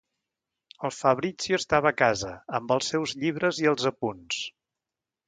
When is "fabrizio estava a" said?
0.99-1.95